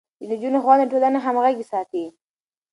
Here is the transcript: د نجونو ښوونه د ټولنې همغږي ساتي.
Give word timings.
د 0.19 0.21
نجونو 0.29 0.59
ښوونه 0.63 0.83
د 0.85 0.89
ټولنې 0.91 1.19
همغږي 1.25 1.65
ساتي. 1.71 2.05